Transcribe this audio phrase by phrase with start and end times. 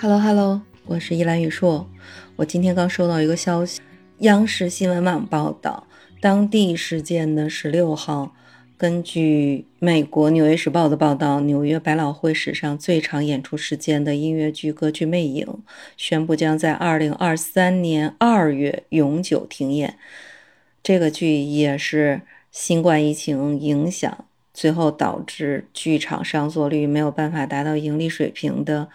[0.00, 1.90] Hello Hello，我是依兰宇硕。
[2.36, 3.80] 我今天刚收到一个消息，
[4.18, 5.88] 央视新闻网报道，
[6.20, 8.32] 当地时间的十六号，
[8.76, 15.44] 根据美国《纽约时报》的报道，纽约百老汇史上最长演出时间的音乐剧歌剧《魅影》
[15.96, 19.98] 宣布将在二零二三年二月永久停演。
[20.80, 22.20] 这个剧也是
[22.52, 28.88] 新冠疫情影响，最后导致剧场上座率没有办法达到盈利水平的。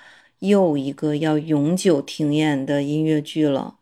[0.44, 3.76] 又一个要永久停演的音乐剧了，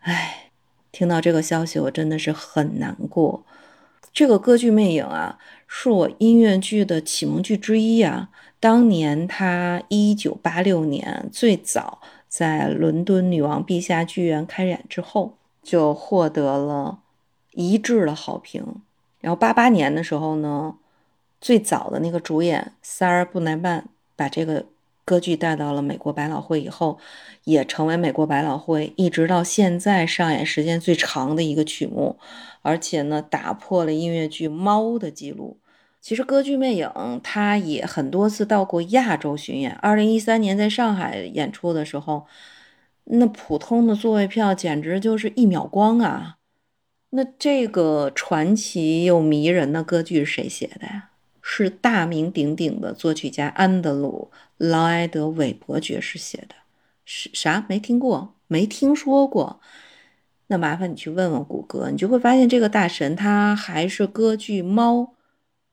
[0.00, 0.50] 唉，
[0.90, 3.44] 听到这个消息，我真的是很难过。
[4.10, 8.30] 这个歌剧《魅影》啊，是我音乐剧的启蒙剧之一啊。
[8.58, 17.00] 当年它一九八六年最早在伦敦女王陛下剧院开演之后，就获得了
[17.50, 18.64] 一致的好评。
[19.20, 20.76] 然后八八年的时候呢，
[21.38, 24.64] 最早的那个主演萨尔布奈曼把这个。
[25.04, 26.98] 歌剧带到了美国百老汇以后，
[27.44, 32.18] 也成为美国百老汇一直到现在上演时间最长的一个曲目，
[32.62, 35.58] 而且呢，打破了音乐剧《猫》的记录。
[36.00, 36.86] 其实歌剧《魅影》
[37.22, 39.72] 它也很多次到过亚洲巡演。
[39.72, 42.26] 二零一三年在上海演出的时候，
[43.04, 46.36] 那普通的座位票简直就是一秒光啊！
[47.10, 51.10] 那这个传奇又迷人的歌剧是谁写的呀？
[51.46, 56.54] 是大名鼎鼎的作曲家安德鲁·劳埃德·韦伯爵士写的，
[57.04, 57.66] 是啥？
[57.68, 59.60] 没听过，没听说过。
[60.46, 64.94] 那麻烦你去问问谷歌，你就会发现这个大神他还是歌剧《猫》、《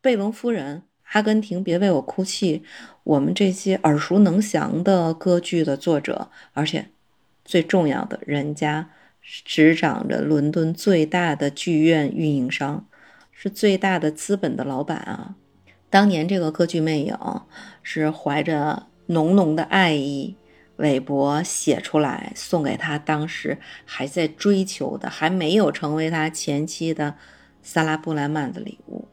[0.02, 0.78] 贝隆夫人》、
[1.14, 2.60] 《阿根廷别为我哭泣》，
[3.06, 6.90] 我们这些耳熟能详的歌剧的作者，而且
[7.46, 8.90] 最重要的，人家
[9.22, 12.86] 执掌着伦敦最大的剧院运营商，
[13.32, 15.36] 是最大的资本的老板啊。
[15.92, 17.14] 当年这个歌剧《魅影》
[17.84, 20.36] 是怀着浓浓的爱意，
[20.78, 27.14] 韦伯写出来送给他当时还在追求的、还没有成为他前妻的
[27.62, 29.06] 萨拉布莱曼的礼物。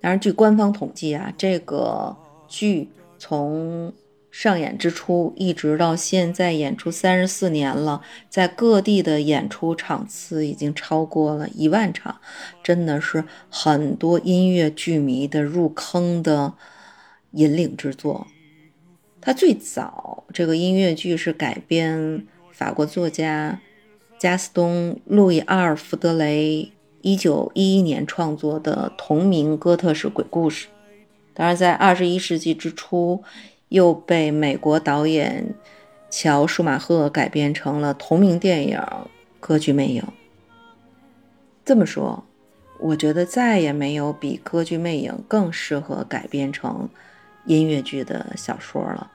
[0.00, 2.14] 当然，据官方统计啊，这个
[2.46, 3.90] 剧从
[4.40, 12.20] 上演之初一直到现在演出三十四年了，在各地的演出场次已经超过了一万场，
[12.62, 16.54] 真的是很多音乐剧迷的入坑的
[17.32, 18.28] 引领之作。
[19.20, 23.60] 它最早这个音乐剧是改编法国作家
[24.20, 26.70] 加斯东·路易阿尔弗德雷
[27.02, 30.68] 一九一一年创作的同名哥特式鬼故事。
[31.34, 33.24] 当然，在二十一世纪之初。
[33.68, 35.54] 又被美国导演
[36.10, 38.78] 乔舒马赫改编成了同名电影
[39.40, 40.02] 《歌剧魅影》。
[41.64, 42.24] 这么说，
[42.80, 46.88] 我觉得再也没有比《歌剧魅影》更适合改编成
[47.44, 49.12] 音乐剧的小说了。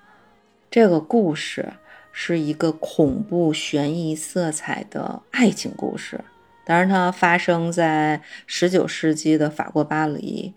[0.70, 1.74] 这个故事
[2.12, 6.24] 是一个恐怖悬疑色彩的爱情故事，
[6.64, 10.54] 当然，它发生在十九世纪的法国巴黎。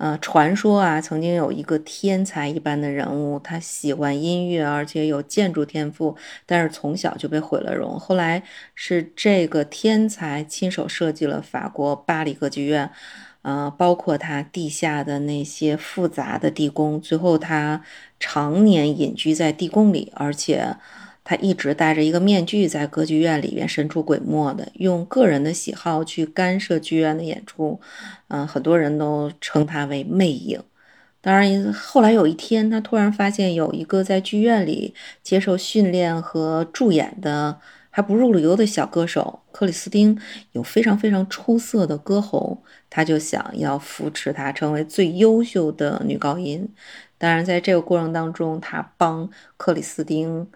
[0.00, 6.16] 呃，传说啊，曾经有一个天才一般的人物，他喜欢音乐，而且有建筑天赋，
[6.46, 8.00] 但是从小就被毁了容。
[8.00, 8.42] 后来
[8.74, 12.90] 是这个天才亲手设计了法国巴黎歌剧院，
[13.42, 16.98] 呃，包括他地下的那些复杂的地宫。
[16.98, 17.82] 最后他
[18.18, 20.76] 常年隐居在地宫里，而且。
[21.22, 27.78] 他一直戴着一个面具在歌剧院里边神出鬼没的，用个人的喜好去干涉剧院的演出，
[28.28, 30.60] 嗯，很多人都称他为魅影。
[31.20, 37.60] 当然，后来有一天，他突然发现有一个在剧院里接受训练和助演的
[37.90, 40.18] 还不入流的小歌手克里斯汀
[40.52, 46.66] 有非常非常出色的歌喉，他就想要扶持她成为最优秀的女高音。
[47.18, 49.28] 当然，在这个过程当中，他帮
[49.58, 50.48] 克里斯汀。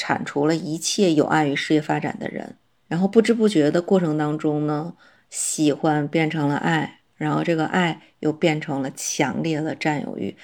[0.00, 2.56] 铲除了一切有碍于事业发展的人，
[2.88, 4.94] 然后不知不觉的过程当中呢，
[5.28, 10.34] 喜欢变成了爱，然后这个爱又变成了强烈的占有欲。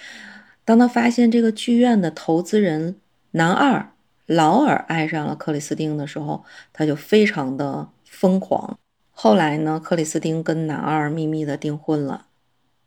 [0.67, 3.01] 当他发现这个剧院的投资人
[3.31, 3.93] 男二
[4.27, 6.45] 劳尔爱上了克里斯汀的时候，
[6.75, 8.79] 他就非常的疯狂。
[9.13, 12.27] 后来呢，克里斯汀跟男二秘密的订婚了。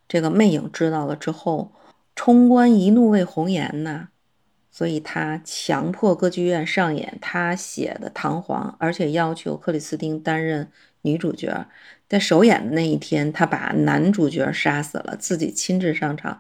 [0.08, 1.72] 这个魅影知道了之后，
[2.16, 4.10] 冲冠一怒为红颜呐。
[4.72, 10.72] 所以他强迫歌剧院上演他写的《唐璜》，而且要求克里斯汀担任
[11.02, 11.68] 女主角。
[12.08, 16.40] 在首演的那一天，他把男主角杀死了，自己亲自上场。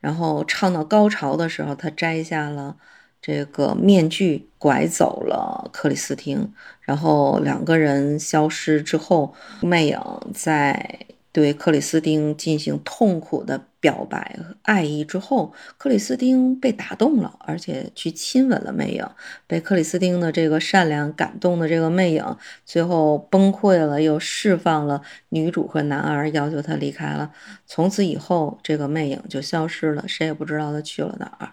[0.00, 2.76] 然后唱到高潮的时候，他摘下了
[3.20, 6.52] 这个面具，拐走了克里斯汀。
[6.80, 10.00] 然后两个人消失之后，魅影
[10.34, 11.06] 在。
[11.38, 19.08] 对克里斯汀进行痛苦的表白和爱意之后，克里斯汀被打动了，而且去亲吻了魅影。
[19.46, 22.36] 被克里斯汀的这个善良感动的这个魅影，
[22.66, 27.30] 最后崩溃了，又释放了女主和男儿，要求他离开了。
[27.68, 31.50] 从此以后，这个魅影就消失了，谁也不知道他去了哪儿。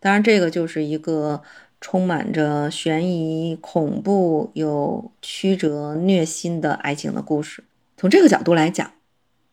[0.00, 1.40] 当然，这个就是一个
[1.80, 7.62] 充满着悬疑、恐怖又曲折虐心的爱情的故事。
[7.96, 8.90] 从这个角度来讲。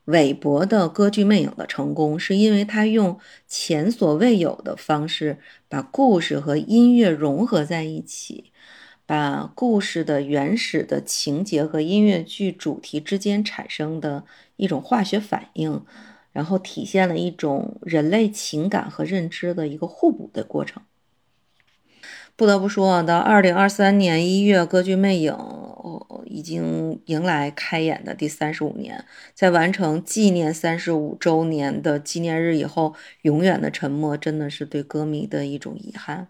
[0.08, 5.38] 韦伯的歌剧《魅影》的成功，是因为他用前所未有的方式
[5.68, 8.54] 把故事和音乐融合在一起，
[9.06, 14.24] 把故事的原始的情节和音乐剧主题之间产生的
[14.56, 15.84] 一种化学反应，
[16.32, 20.82] 然后体现了一种人类情感和认知的一个互补的过程。
[22.38, 25.34] 不得不说，到二零二三年一月，歌剧《魅影》
[26.38, 29.04] 已经迎来开演的第三十五年。
[29.34, 32.94] 在完成纪念三十五周年的纪念日以后，
[33.24, 36.28] 永远的沉默真的是对歌迷的一种遗憾。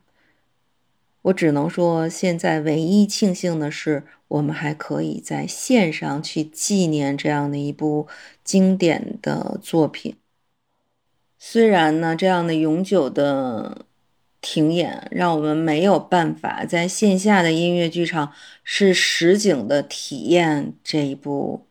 [1.24, 8.07] 我只能说，现在唯一庆幸的是，我们还可以在线上去纪念这样的一部
[8.45, 10.15] 经典的作品。
[11.38, 13.87] 虽然呢，这样的永久的。
[14.39, 18.31] 停演，让我们没有办法在线下的音乐剧场
[18.63, 21.66] 是实景的体验这一部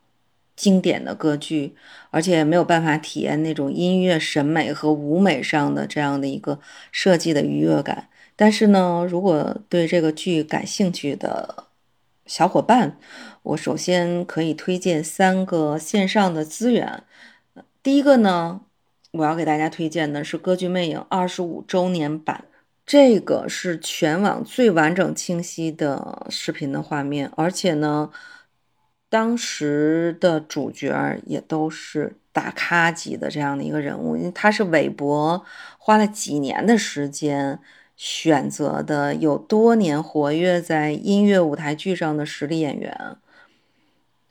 [0.56, 1.74] 经典的歌剧，
[2.10, 6.58] 而且没有办法体验那种音乐审美和舞美上的这样的一个
[6.90, 8.08] 设计的愉悦感。
[8.34, 11.64] 但是呢，如果对这个剧感兴趣的
[12.26, 12.98] 小伙伴，
[13.42, 17.04] 我首先可以推荐三个线上的资源。
[17.82, 18.62] 第一个呢，
[19.12, 22.44] 我要给大家推荐的是《歌剧魅影》二十五周年版。
[22.86, 28.12] 这个是全网最完整清晰的视频的画面，而且呢，
[29.08, 35.44] 当时的主角也都是大咖级的这样的一个人物，因为他是韦伯
[35.78, 37.58] 花了几年的时间
[37.96, 43.16] 选择的，有多年活跃在音乐舞台剧上的实力演员，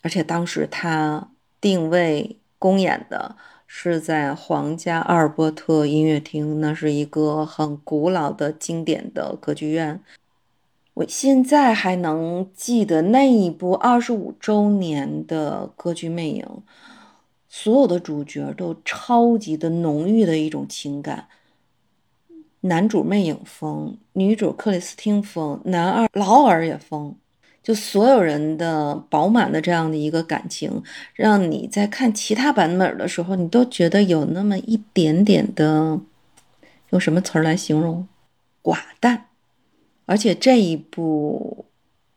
[0.01, 1.29] 而且当时他
[1.59, 3.35] 定位公演的。
[3.67, 10.01] 是在皇家阿尔伯特音乐厅，那是一个很古老的经典的歌剧院。
[10.93, 16.43] 我现在还能记得那一部二十五周年的歌剧《魅影》，
[17.49, 21.27] 所有的主角都超级的浓郁的一种情感。
[22.61, 27.15] 男主魅影疯，女主克里斯汀疯，男二劳尔也疯。
[27.65, 30.83] 就所有人的饱满的这样的一个感情，
[31.15, 35.99] 让你在看其他版本的时候，你都觉得有那么一点点的，
[36.91, 38.07] 用什么词儿来形容？
[38.61, 39.25] 寡淡。
[40.05, 41.65] 而且这一部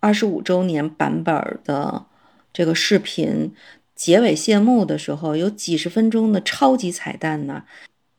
[0.01, 2.05] 二十五周年版本的
[2.53, 3.55] 这个视频
[3.95, 7.65] 结尾谢幕的时候，有几十分钟的超级彩蛋呢。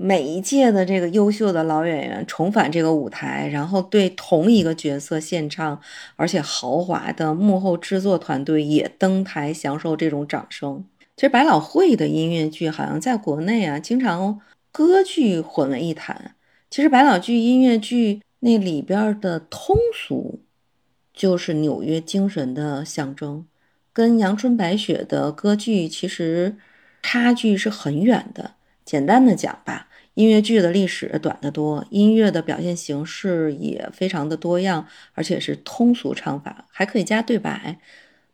[0.01, 5.81] 每一届的这个优秀的老演员重返这个舞台，然后对同一个角色献唱，
[6.15, 10.85] 而且豪华的幕后制作团队也登台享受这种掌声。
[11.17, 14.39] 其实百老汇的音乐剧好像在国内啊，经常
[14.71, 16.33] 歌剧混为一谈。
[16.69, 20.39] 其实百老剧音乐剧那里边的通俗，
[21.13, 23.45] 就是纽约精神的象征，
[23.91, 26.55] 跟阳春白雪的歌剧其实
[27.01, 28.51] 差距是很远的。
[28.85, 29.87] 简单的讲吧。
[30.19, 37.79] 音乐剧的历史短得多，音乐的表现形式也非常的多样，而且是通俗唱法，还可以加对白，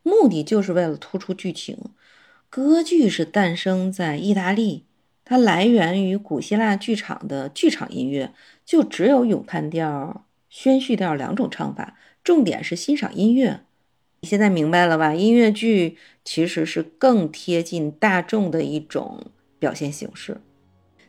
[0.02, 1.78] 目的就是为了突出剧情。
[2.50, 4.82] 歌剧是诞生在意大利，
[5.24, 8.32] 它来源于古希腊剧场的剧场音乐，
[8.64, 13.60] 就只有咏叹调、宣叙调两种唱法，重点是欣赏音乐。
[14.22, 15.14] 你现在明白了吧？
[15.14, 19.26] 音乐剧其实是更贴近大众的一种
[19.60, 20.40] 表现形式。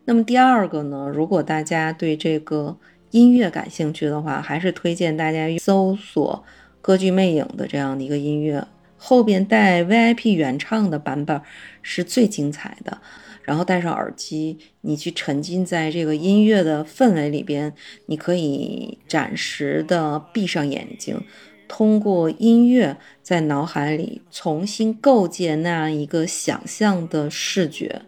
[0.09, 2.77] 那么第二个呢，如果大家对这个
[3.11, 6.45] 音乐感兴趣的话，还是推荐大家搜索
[6.81, 11.41] 《歌剧魅影》的这样的一个音乐，后边带 VIP 原唱的版本
[11.81, 12.97] 是最精彩的。
[13.43, 17.73] 然后戴上耳机，你去沉浸在这个音乐的氛围里边，
[18.05, 21.21] 你可以暂时的闭上眼睛，
[21.67, 28.03] 通过音乐在脑海里重新构建那样一个想象的视觉。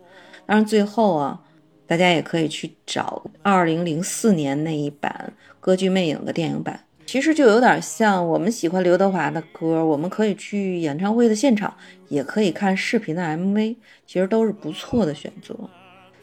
[0.46, 1.42] 当然最后啊。
[1.90, 11.74] 大家也可以去找二零零四年那一版《歌剧魅影》的电影版，其实就有点像我们喜欢刘德华的歌，我们可以去演唱会的现场，
[12.08, 15.56] 也可以看视频的 MV，其实都是不错的选择。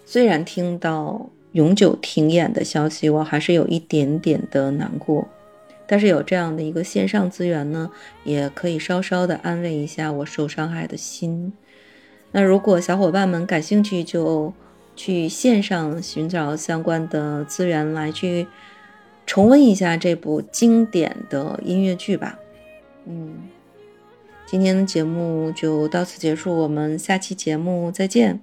[0.05, 5.27] 虽然听到永久停演的消息，我还是有一点点的难过，
[5.85, 7.91] 但是有这样的一个线上资源呢，
[8.23, 11.53] 也可以稍稍的安慰一下我受伤害的心。
[12.31, 14.55] 那如果小伙伴们感兴趣，就
[14.97, 18.47] 去线上寻找相关的资源来去
[19.27, 22.39] 重温一下这部经典的音乐剧吧。
[23.05, 23.35] 嗯，
[24.47, 28.41] 今天的节目就到此结束，我们下期节目再见。